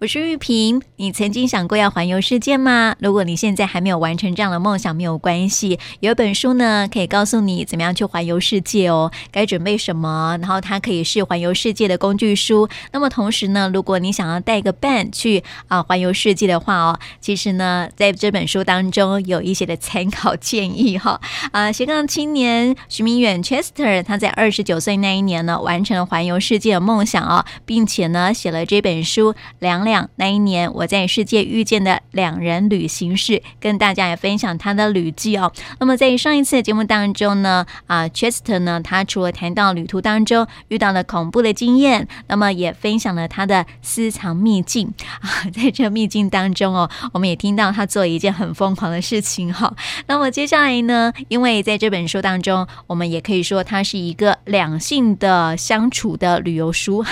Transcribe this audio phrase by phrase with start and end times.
[0.00, 0.80] 我是玉萍。
[0.96, 2.96] 你曾经想过要环游世界吗？
[3.00, 9.12] 如果你现在还没有完成这样的梦想，没有关系，有一本书呢，可以告诉你怎么样去环游世界哦。
[9.30, 10.38] 该准备什么？
[10.40, 12.66] 然后它可以是环游世界的工具书。
[12.92, 21.20] 那么同时呢，如果你想要带个伴去啊环游世界的话哦，其实呢，在这本书当中有一些的参考建议哈。
[21.52, 29.88] 啊，斜杠青年徐明远 Chester，他在二十九岁那一年呢，完成了环游世界的梦想哦，并且呢，写了这本书《两两》。
[30.16, 35.52] 那一年，我在世界遇见的两人旅行是，跟大家也分享他的旅记哦。
[35.78, 45.50] 那么在上一次的节目当中呢，啊，Chester 呢，他除了谈到旅途当中遇到了恐怖的经验，那么也分享了他的私藏秘境 啊。
[45.52, 49.74] 在这秘境当中哦，我们也听到他做一件很疯狂的事情哈。
[50.06, 57.04] 那么接下来呢，因为在这本书当中，我们也可以说它是一个两性的相处的旅游书。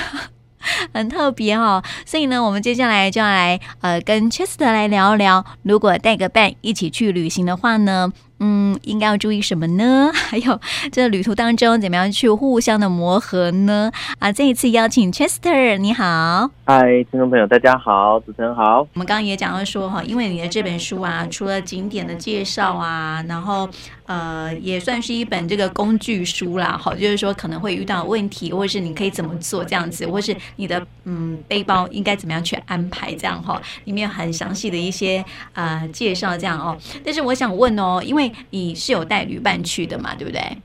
[0.93, 10.11] 很特别哦，所以呢，我们接下来就要来呃跟 Chester 来聊一聊，如果带个伴一起去旅行的话呢，嗯，应该要注意什么呢？
[10.15, 10.61] 还有
[10.93, 13.91] 这旅途当中怎么样去互相的磨合呢？
[14.19, 18.81] 啊，这一次邀请 Chester，你好，嗨，听众朋友，大家好，主持人好。
[18.81, 23.69] 我们刚刚也讲到说哈，因为你的这本书啊，除了景点的介绍啊，然后
[24.07, 36.77] 呃，也算是一本这个工具书啦，好，就是说可能会遇到问题，或者是你可以怎么做这样子，或是你的嗯背包应该怎么样去安排这样哈，里面很详细的一些呃介绍这样哦。
[37.05, 40.15] 但是我想问哦，因为你是有带旅伴去的嘛？
[40.15, 40.59] 对不对？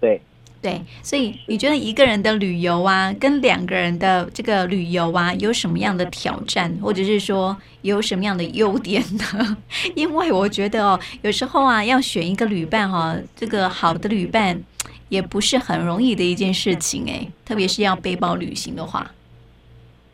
[0.00, 0.20] 对
[0.62, 9.56] 对，所以你觉得一个人的旅游啊，跟两个人的这个旅游啊，有什么样的挑战，或者是说有什么样的优点呢？
[9.96, 14.62] 因为我觉得哦，有时候啊，要选一个旅伴哈，这个好的旅伴
[15.08, 19.10] 也不是很容易的一件事情哎，特别是要背包旅行的话。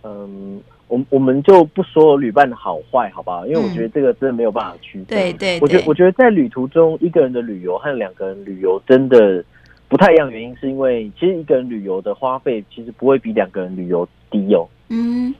[0.05, 0.63] 嗯。
[0.89, 3.45] 我我们就不说旅伴的好坏，好不好？
[3.47, 5.07] 因为我觉得这个真的没有办法区分。
[5.07, 9.45] 对对，我觉得我觉得在旅途中，一个人的旅游和两个人旅游真的
[9.89, 10.31] 不太一样。
[10.31, 14.69] 原因是因为其实一个人旅游的花费其实不会比两个人旅游低哦。
[14.89, 15.35] 嗯，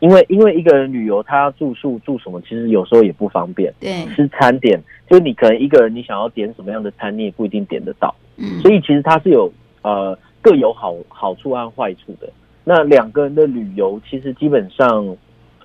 [0.00, 3.72] 因为因为一个人旅游，他住宿住什么，其实有时候也不方便。
[3.78, 8.12] 对，吃餐点，就你可能一个人，你想要点什么样的餐，你也不一定点得到。
[8.36, 9.48] 嗯，所以其实它是有
[9.82, 12.28] 呃各有好好处和坏处的。
[12.68, 15.16] 那两个人的旅游，其实基本上，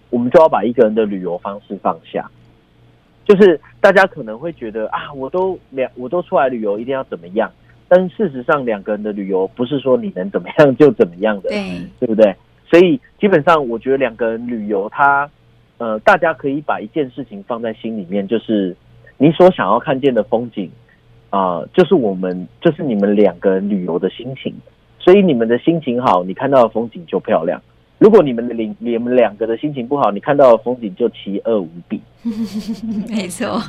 [0.09, 2.31] 我们就要把一个人的旅游方式放下。
[3.25, 7.52] 就是大家可能会觉得啊，我都两我都出来旅游，一定要怎么样？
[7.90, 12.34] 但事实上，两个人的旅游不是说你能怎么样就怎么样的，对，对不对？
[12.72, 15.30] 所以基本上，我觉得两个人旅游，它
[15.80, 18.74] 呃，大家可以把一件事情放在心里面，就是
[19.18, 20.72] 你所想要看见的风景
[21.31, 24.56] 啊，呃，就是我们就是你们两个人旅游的心情。
[25.03, 27.59] 所以你们的心情好，你看到的风景就漂亮；
[28.00, 32.00] 如果你们的两你们两个的心情不好，你看到的风景就奇恶无比。
[33.09, 33.62] 没错，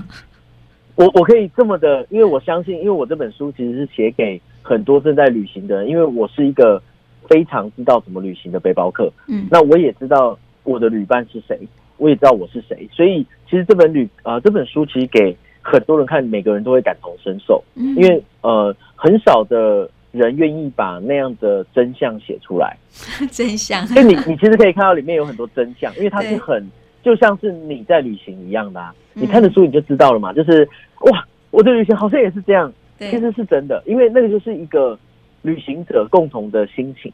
[0.95, 6.81] 我我可以这么的，因为我相信，因为我这本书其实是写给很多正在旅行的人，因为我是一个
[7.29, 9.13] 非常知道怎么旅行的背包客。
[9.27, 11.59] 嗯，那我也知道我的旅伴是谁，
[11.97, 17.61] 我也知道我是谁，所以其实这本旅啊、呃、这本书其实给很多人看，每个人都会感同身受。
[17.75, 19.91] 嗯，因为呃很少的。
[20.15, 22.77] 人愿意把那样的真相写出来，
[23.33, 23.85] 真相。
[23.87, 26.65] 所以你你其实可以看到里面有很多真相，因为它是很
[27.03, 28.95] 就像是你在旅行一样的啊。
[29.13, 30.69] 你看的书你就知道了嘛，就是
[31.11, 34.97] 哇，我的旅行好像也是这样，其实是真的，因为那个就是一个
[35.43, 37.13] 旅行者共同的心情。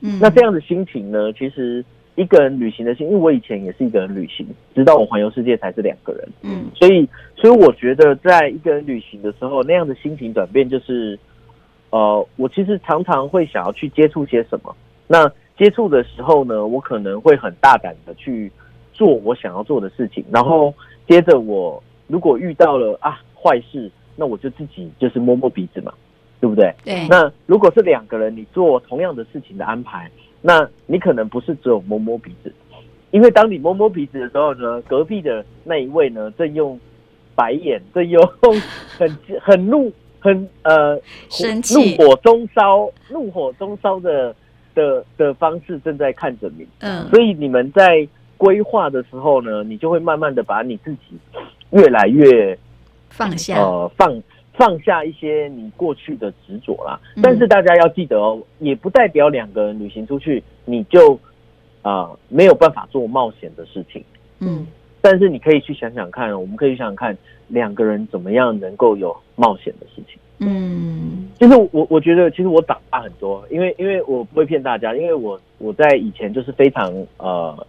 [0.00, 1.84] 嗯，那这样的心情呢，其实
[2.14, 6.28] 一个人旅行的心，因为我以前也是一个人旅行，直到我环游世界才是两个人。
[6.42, 11.18] 嗯，所以所以我觉得在一个人旅行的时候，那样的心情转变就是。
[11.90, 14.74] 呃，我其实常常会想要去接触些什么。
[15.06, 18.52] 那接触的时候呢，我可能会很大胆的去
[18.92, 20.24] 做我想要做的事情。
[20.30, 20.72] 然后
[21.08, 25.92] 接着我如果遇到了啊坏事，那我就自己就是摸摸鼻子嘛，
[26.40, 26.72] 对不对？
[26.84, 27.06] 对。
[27.08, 30.10] 那如果是两个人，你做同样的事情的安排，
[30.42, 32.52] 那你可能不是只有摸摸鼻子，
[33.10, 36.78] 因为当你摸摸鼻子的时候呢，隔壁的那一位呢正用
[37.34, 38.22] 白眼，正用
[38.98, 39.90] 很很怒。
[40.28, 44.34] 很呃，生气，怒火中烧，怒火中烧的
[44.74, 51.18] 的的方式正在看着你，嗯，所以你们在规划的时候呢，你就会慢慢的把你自己
[51.70, 52.56] 越来越
[53.08, 54.22] 放下，呃，放
[54.52, 57.00] 放下一些你过去的执着啦。
[57.16, 61.14] 嗯，但是大家要记得哦，也不代表两个人旅行出去你就
[61.80, 64.04] 啊，呃，没有办法做冒险的事情，
[64.40, 64.66] 嗯。
[65.10, 67.16] 但是你可以去想想看，我们可以想想看，
[67.48, 70.18] 两个人怎么样能够有冒险的事情。
[70.40, 77.66] 嗯，就是我我觉得，其实我长大很多，因为因为我不会骗大家，因为我我在以前就是非常呃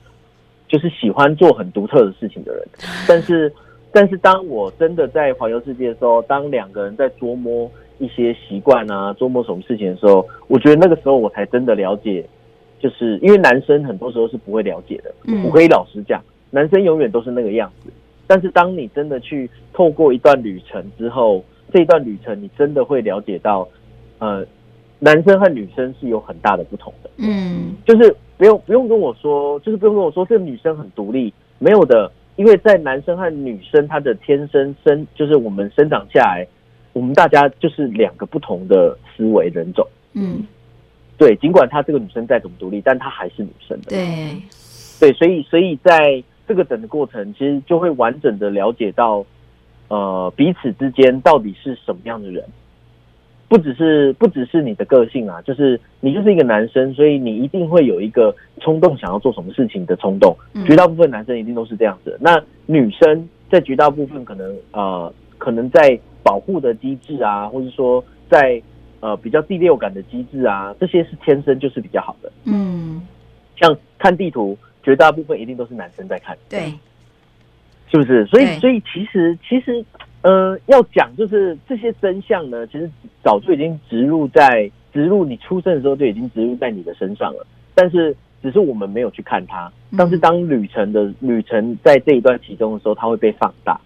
[0.67, 2.67] 就是喜欢做很独特的事情的人。
[3.07, 3.49] 但是，
[3.93, 12.27] 但是当我真的在环游世界的时候，当两个人在琢磨一些习惯啊，琢磨什么事情的时候，我觉得那个时候我才真的了解，
[12.81, 15.15] 就是因为男生很多时候是不会了解的。
[15.23, 16.21] 嗯，我可以老实讲，
[16.51, 17.91] 男生永远都是那个样子。
[18.31, 21.43] 但是当你真的去透过一段旅程之后，
[21.73, 23.67] 这一段旅程你真的会了解到，
[24.19, 24.45] 呃，
[24.99, 27.09] 男生和女生是有很大的不同的。
[27.17, 36.47] 嗯，就是不用不用跟我说，就是不用跟我说这个女生很独立，没有的，因为在男生和女生他的天生生就是我们生长下来，
[36.93, 39.83] 我们大家就是两个不同的思维人种。
[40.13, 40.45] 嗯，
[41.17, 43.89] 对，尽管她这个女生再怎么独立，但她还是女生的。
[43.89, 44.39] 对，
[44.99, 46.23] 对，所以所以在。
[46.49, 49.23] 这个整个过程其实就会完整的了解到，
[49.87, 52.43] 呃，彼此之间到底是什么样的人，
[53.47, 60.35] 不只是不只是你的个性啊，就是你就是一个男生，所以你一定会有一个冲动想要做什么事情的冲动。
[60.65, 62.17] 绝大部分男生一定都是这样子。
[62.19, 68.59] 那女生在绝大部分可能呃，可能在保护的机制啊，或者说在
[69.01, 72.31] 呃比较第六感的机制啊，这些是天生就是比较好的。
[72.45, 73.05] 嗯，
[73.55, 74.57] 像看地图。
[74.83, 76.73] 绝大部分一定都是男生在看，对，
[77.91, 78.25] 是不是？
[78.27, 79.83] 所以，所以其实，其实，
[80.21, 82.89] 呃，要讲就是这些真相呢，其实
[83.23, 87.45] 早就已经植入在植入你出生的时候就已经植入在你的身上了。
[87.75, 89.71] 但是，只是我们没有去看它。
[89.97, 93.79] 但是，当旅程的旅程在这一段其中的时候，它会被放大。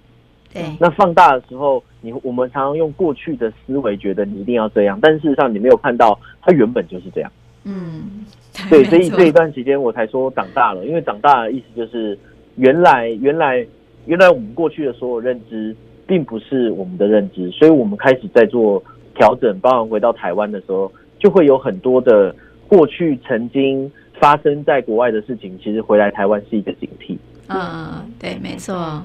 [0.54, 7.32] 对，那放大的时候，你我们常常用过去的思维觉得你一定要这样，但事实上你没有看到它原本就是这样。
[7.64, 8.26] 嗯。
[8.70, 12.18] 对，所以这一段时间我才说长大了，因为长大的意思就是，
[12.56, 13.66] 原来原来
[14.06, 15.76] 原来我们过去的所有认知
[16.06, 18.82] 并不是我们的认知，所以我们开始在做
[19.16, 19.60] 调整。
[19.60, 22.34] 包含回到台湾的时候，就会有很多的
[22.68, 27.18] 过去曾经发生在国外的事情，其实回来台湾是一个警惕。
[27.48, 29.04] 嗯，对，没错。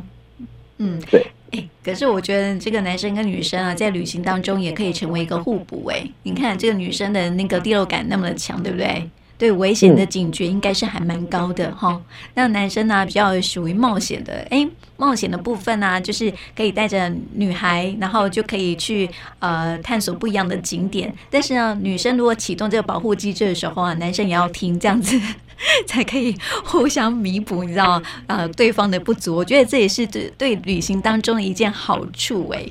[0.76, 1.26] 嗯，对。
[1.50, 5.86] 哎，可是我觉得这个男生跟女生啊，在旅行当中也可以成为一个互补。
[5.86, 9.08] 哎，你看这个女生的那个第六感那么的强，对不对？
[9.38, 12.04] 对危险的警觉应该是还蛮高的哈、嗯。
[12.34, 19.08] 那男生呢，比较属于冒险的，哎，冒险的部分呢、啊，就是可以带着女孩，然后就可以去
[19.38, 21.14] 呃探索不一样的景点。
[21.30, 25.16] 但是呢，女生如果启动这个保护机制的时候啊，男生也要听，这样子
[25.86, 26.34] 才可以
[26.64, 29.36] 互相弥补，你知道呃对方的不足。
[29.36, 32.66] 我觉得这也是对对旅行当中的一件好处，哎，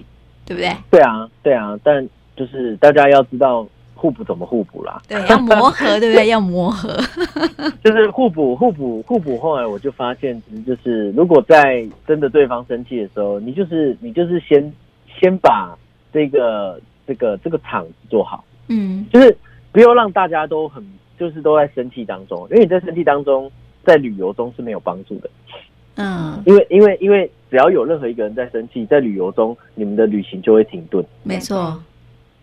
[0.46, 0.76] 对不对？
[0.90, 3.68] 对啊，对啊，但就是大家要知道。
[4.00, 5.02] 互补怎么互补啦？
[5.08, 6.28] 对，要磨合， 对不对？
[6.28, 6.96] 要磨合，
[7.84, 9.40] 就是互补，互补，互补。
[9.40, 14.72] 后来我就发现，其实就是如果在真的对方生气的时候，你就是你就是先
[15.20, 15.76] 先把
[16.14, 19.36] 这个这个这个场子做好，嗯，就是
[19.72, 20.88] 不要让大家都很
[21.18, 23.52] 就是都在生气当中，因为你在生气当中，
[23.84, 25.30] 在旅游中是没有帮助的，
[25.96, 31.82] 嗯，因为因为因为只要有任何一个人在生气，在旅游中，你们的旅行就会停顿，没错。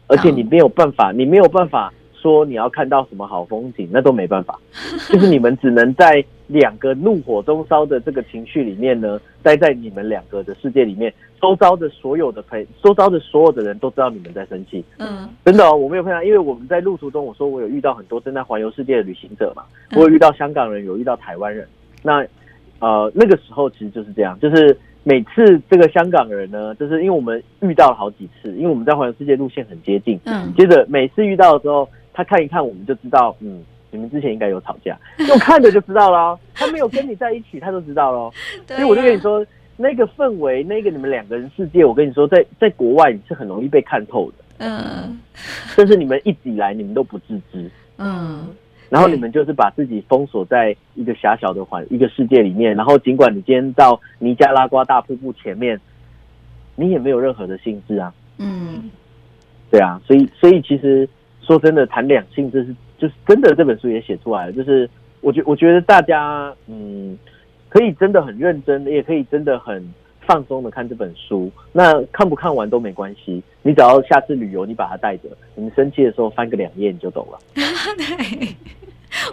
[0.06, 1.92] 而且你没有办法，你没有办法
[2.24, 4.58] 说你要看到什么好风景，那都没办法。
[5.12, 11.12] 就是你们只能在两个怒火中烧的这个情绪里面呢，待在你们两个的世界里面。
[11.38, 14.82] 周遭的所有的朋，周遭的所有的人都知道你们在生气。
[14.98, 21.68] 嗯，真的哦，我没有碰到，因为我们在路途中，我说我有遇到很多正在环游世界的旅行者嘛，我有遇到香港人，有遇到台湾人。
[22.02, 22.26] 那
[22.78, 24.74] 呃，那个时候其实就是这样，就是。
[25.06, 30.18] 每次这个香港人呢，就是因为我们遇到了好几次，因为我们在环游世界路线很接近。
[30.24, 30.50] 嗯。
[30.56, 36.38] 接着每次遇到的时候，他看一看我们就知道，嗯，你们之前应该有吵架，用看着就知道了。
[36.54, 38.30] 他没有跟你在一起，他都知道了。
[38.66, 39.44] 所以我就跟你说，
[39.76, 44.44] 那个氛围，那个你们两个人世界，我跟你说，在在国外你是很容易被看透的。
[44.58, 45.20] 嗯。
[45.76, 47.70] 但是你们一直以来你们都不自知。
[47.98, 48.46] 嗯。
[48.90, 55.80] 然后你们就是把自己封锁在一个狭小的环一个世界里面，然后尽管你今天到尼加拉瓜大瀑布前面，
[56.76, 58.14] 你也没有任何的兴致啊。
[58.38, 58.90] 嗯，
[59.70, 61.08] 对啊，所以所以其实
[61.44, 64.88] 说真的，谈两性这是就是真的，这本书也写出来了，就是
[65.20, 67.18] 我觉我觉得大家嗯
[67.68, 69.92] 可以真的很认真，也可以真的很
[70.26, 71.50] 放松的看这本书。
[71.72, 77.38] 那看不看完都没关系，你只要下次旅游你把它带着，你们生气的时候翻个两页你就懂了。
[77.54, 78.48] 对。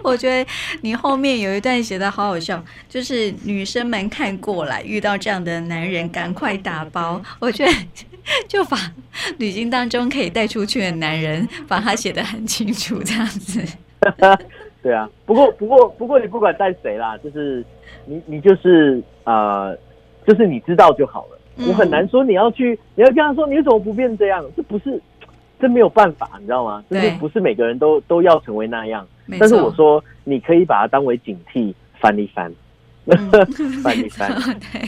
[0.04, 0.48] 我觉得
[0.82, 7.20] 你后面有一段写的好好笑，就是女生们看过来遇到这样的男人，赶快打包。
[7.40, 7.72] 我觉得
[8.48, 8.78] 就把
[9.38, 13.62] 旅行当中可以带出去的男人，把他写的很清楚，这样子。
[14.82, 17.64] 对啊，不过不过不过你不管带谁啦，就是
[18.06, 19.78] 你你就是呃，
[20.26, 21.68] 就是你知道就好了。
[21.68, 25.02] 我很难说你要去，你要跟他说你怎么不变这样，这不是。
[25.60, 26.84] 这没有办法，你知道吗？
[26.90, 29.08] 就是不是每个人都都要成为那样。
[29.40, 32.52] 但是我说，你可以把它当为警惕，翻一翻。
[33.84, 34.34] 翻一翻。
[34.74, 34.82] 对，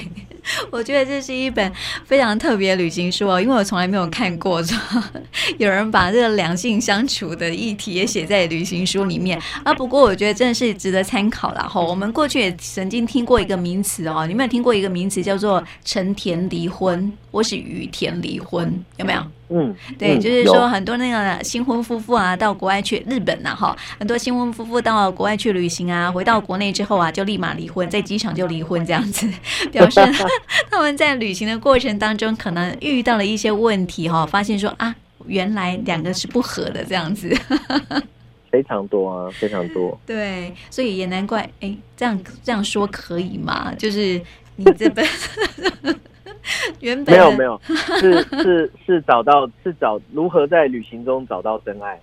[0.72, 1.72] 我觉得这是一本
[2.06, 4.78] 非常特别的旅行书哦，因为我从来没有看过说
[5.58, 9.74] 有人把这个两性相处的议题也写在旅行书里面啊。
[9.74, 11.80] 不过我觉得真的是值得参考了哈。
[11.82, 18.84] 我们过去也曾经听过一个名词哦，你们有听过一个名词叫做“成田离婚”或是“羽田离婚”？
[18.98, 19.26] 有没有？
[19.50, 29.30] 嗯，对，就是说很多那个新婚夫妇啊，到国外去日本呐，哈，很多新婚夫妇到国外去旅行啊，回到国内之后啊，就立马离婚，在机场就离婚这样子，
[29.72, 30.00] 表示
[30.72, 34.96] 他们在旅行的过程当中可能遇到了一些问题哈，发现说啊，
[35.28, 37.30] 原来两个是不合的这样子，
[38.50, 40.00] 非常多啊，非常多。
[40.06, 43.74] 对，所以也难怪，哎，这样这样说可以吗？
[43.78, 44.20] 就是
[44.56, 45.06] 你这本。
[46.82, 47.60] 原本没有没有，
[48.00, 52.00] 是是是找到是找如何在旅行中找到真爱，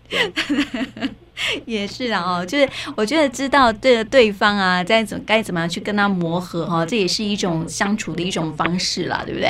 [1.67, 9.49] 也是啊哦，就是我觉得知道对对方啊，在怎该怎么样去跟他磨合哈，这也是一种相处的一种方式啦，对不对？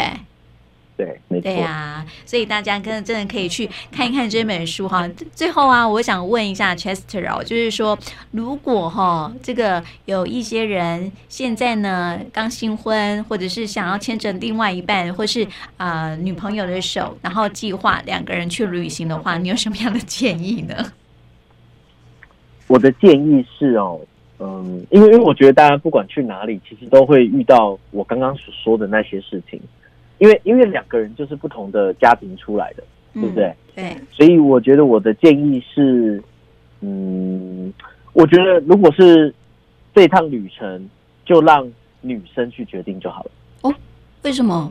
[1.01, 1.45] 对，没错。
[1.45, 5.09] 对呀、啊，所以大家跟真的可以去看一看这本书哈。
[5.33, 7.99] 最后啊，我想问一下 Chester 哦，就是说，
[8.33, 15.43] 如果哈这个有一些人现在呢刚新婚，或者是想要牵着另外一半或是
[15.79, 20.75] 啊、呃、女朋友的手，然后计划两个人去旅行的话，你有什么样的建议呢？
[22.67, 23.99] 我的建议是哦，
[24.39, 29.59] 嗯，因为因为我觉得大家不管去哪里，其实都会遇到我刚刚所说的那些事情。
[30.21, 32.85] 因为因为两个人就是不同的家庭出来的，
[33.15, 33.47] 对不对？
[33.47, 33.97] 嗯，对。
[34.13, 36.23] 所以我觉得我的建议是，
[36.83, 37.73] 嗯，
[38.13, 39.35] 我觉得如果是
[39.95, 40.89] 这趟旅程，
[41.25, 41.67] 就让
[42.03, 43.31] 女生去决定就好了。
[43.63, 43.75] 哦，
[44.23, 44.71] 为什么？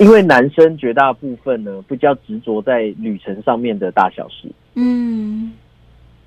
[0.00, 4.50] 因为男生绝大部分呢，比较执着在旅程上面的大小事。
[4.74, 5.52] 嗯，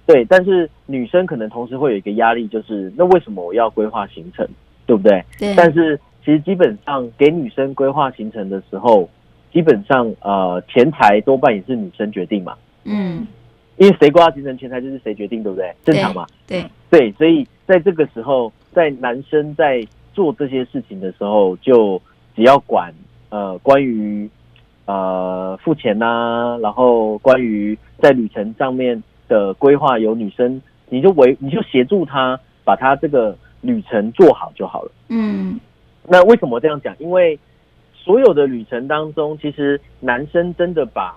[0.05, 0.23] 对。
[0.23, 4.47] 但是女生可能同时会有一个压力，就是那为什么我要规划行程，
[4.85, 5.21] 对不对？
[5.37, 5.53] 对。
[5.57, 5.99] 但是。
[6.25, 9.07] 其实基本上给女生规划行程的时候，
[9.53, 12.55] 基本上呃钱财多半也是女生决定嘛。
[12.83, 13.27] 嗯，
[13.77, 15.71] 因为谁规划行程，钱财就是谁决定，对不对？
[15.83, 16.25] 正常嘛。
[16.47, 22.01] 对对，所以在这个时候，在男生在做这些事情的时候，就
[22.35, 22.91] 只要管
[23.29, 24.27] 呃关于
[24.85, 34.91] 呃付钱呐、啊，然后关于在旅程上面的规划由女生，你就为你就协助他把他这个旅程做好就好了。
[35.09, 35.59] 嗯。
[36.07, 36.95] 那为什么这样讲？
[36.99, 37.37] 因为
[37.93, 41.15] 所有的旅程当中，其实男生真的把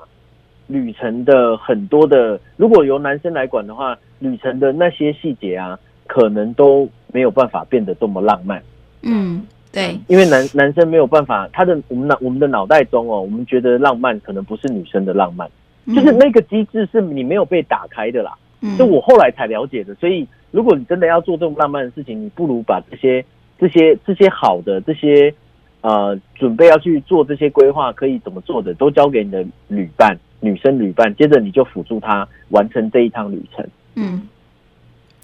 [0.67, 8.63] 旅程的很多的，如果由男生来管的话，旅程的那些细节啊，可能都没有办法变得这么浪漫。
[9.03, 15.51] 嗯，对，因为男男生没有办法，他的我们脑我们的脑袋中哦，我们觉得浪漫可能不是女生的浪漫，
[15.95, 18.33] 就是那个机制是你没有被打开的啦。
[18.63, 19.95] 嗯，就我后来才了解的。
[19.97, 23.23] 所以，如果你真的要做这种浪漫的事情，你不如把这些。
[23.59, 25.35] 这些这些好的这些
[25.81, 33.67] 呃准备要去做这些规划可以怎么做的都交给你的旅伴女生旅伴，接着你就辅助她完成这一趟旅程。
[33.97, 34.29] 嗯，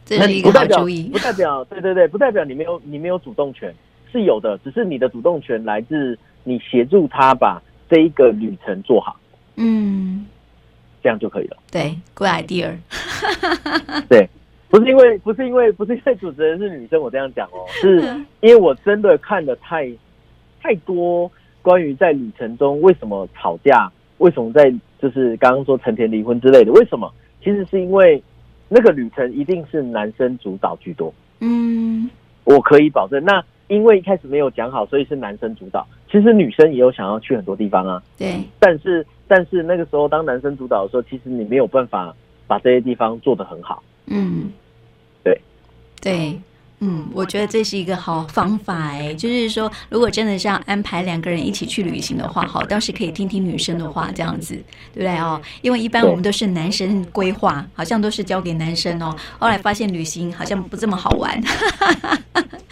[0.05, 1.05] 这是一个好主意。
[1.12, 3.73] 不代表 对对对，不代表你没有你没有主动权，
[4.11, 9.17] 是有的，只是你的主动权来自你协助他把这一个旅程做好。
[9.55, 10.26] 嗯，
[11.00, 11.57] 这样就可以了。
[11.71, 12.76] 对，good idea。
[14.09, 14.29] 对。
[14.75, 18.00] 不是因为不是因为不是因为主持人是女生，我这样讲哦， 是
[18.40, 19.88] 因为我真的看的太
[20.61, 21.31] 太多
[21.62, 23.88] 关于在旅程中为什么吵架，
[24.19, 27.09] 为什么在就是刚刚说成田离婚之类的，为什么？
[27.40, 28.21] 其实是因为
[28.69, 31.14] 那个旅程一定是男生主导居多。
[31.38, 32.11] 嗯，
[32.43, 33.23] 我可以保证。
[33.25, 35.87] 那因为一开始没有讲好，所以是男生主导。
[36.11, 38.02] 其实女生也有想要去很多地方啊。
[38.19, 38.43] 对。
[38.59, 42.12] 但是但是那个时候当男生主导的时候，其实你没有办法
[42.49, 43.81] 把这些地方做得很好。
[44.07, 44.50] 嗯。
[46.04, 46.38] 对，
[46.80, 54.54] 嗯，我觉得这是一个好方法哎，就是说，如果真的是要安排两个人一起去旅行的话，好，倒是可以听听女生的话，这样子，
[54.92, 55.40] 对不对哦？
[55.62, 59.16] 因为一般我们都是男生规划，好像都是交给男生哦。
[59.38, 61.42] 后来发现旅行好像不这么好玩。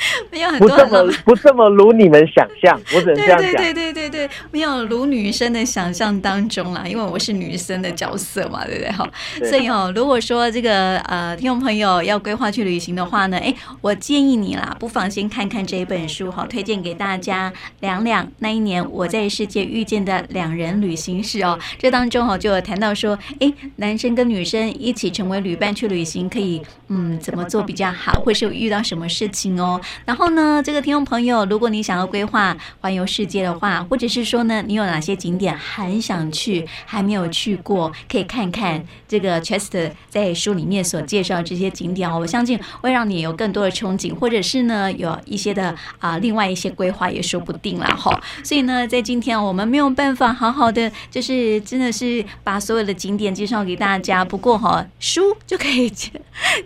[0.30, 3.52] 没有很多不这么不这么如你们想象，我只能这样讲。
[3.52, 8.90] 对对对对对，没有如女生的想象当中啦，因为我是女生的角色嘛，对不对？
[8.92, 9.08] 哈，
[9.48, 17.52] 所以哦，如果说这个呃听众朋友要规划去旅行的话呢，哎，我建议你啦，不妨先看看这一本书哈，推荐给大家。
[17.80, 30.32] 两两那一年我在世界遇见的两人旅行史哦，这当中哈就有谈到说，哎，男生跟女生一起成为旅伴去旅行，可以嗯怎么做比较好，或是有遇到什么事情哦，然后。
[30.32, 42.18] 呢，这个听众朋友，如果你想要规划环游世界的话，或者是说呢，你有哪些景点很想去，还没有去过，可以看看这个 Chester 在书里面所介绍这些景点哦。
[42.18, 45.68] 我相信会让你有更多的憧憬，或者是呢，有一些的
[45.98, 48.18] 啊、呃，另外一些规划也说不定了哈。
[48.42, 54.24] 所以呢，在今天我们没有办法好好的，就是真的是把所有的景点介绍给大家。
[54.24, 56.10] 不过哈，书就可以介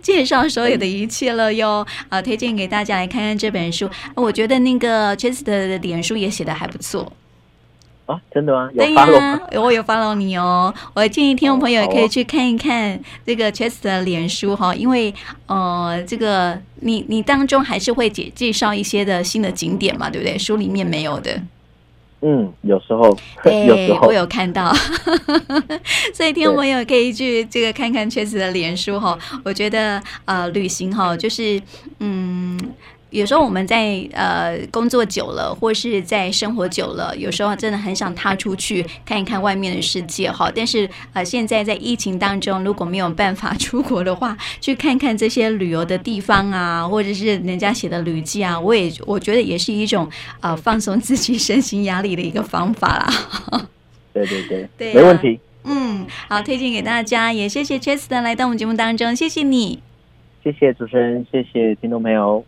[0.01, 1.85] 介绍所有的一切了哟。
[2.07, 3.89] 啊，推荐给大家来看看看这本书。
[4.15, 7.11] 我觉得那个 Chester 的脸书也写的还不错。
[8.05, 8.69] 啊，真的吗？
[9.51, 10.73] 有我有 follow 你哦。
[10.93, 15.13] 我建议听众朋友也可以去看一看这个 Chester 的脸书哈，因为
[15.47, 20.37] 呃，这个你你当中还是会介介绍一些的新的景点嘛，对不对？
[20.37, 21.41] 书里面没有的。
[22.21, 24.73] 嗯，有时候，对， 有时候我有看到，
[26.15, 29.19] 所以听众朋友可以去这个看看 Chester 的脸书哈。
[29.43, 31.61] 我觉得呃，旅行哈，就是
[31.99, 32.57] 嗯。
[33.09, 40.51] 有时候我们在呃工作久了，或是在生活久了，有时候真的很想踏出去看一看外面的世界哈。
[40.53, 50.09] 但是呃，现在在疫情当中，如果没有办法出国的话，去看看这些旅游的地方啊，或者是人家写的旅记啊，我也我觉得也是一种
[50.41, 53.67] 呃放松自己身心压力的一个方法啦。
[54.13, 55.39] 对 对对，对啊，没问题。
[55.63, 59.81] 嗯，好，推荐给大家，也谢谢 Chester 来到我们节目当中，谢谢你，
[60.43, 62.43] 谢谢主持人，谢谢听众朋友。